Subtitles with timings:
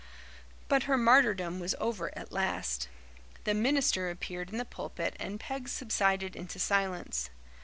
[0.67, 2.89] But her martyrdom was over at last.
[3.43, 7.29] The minister appeared in the pulpit and Peg subsided into silence.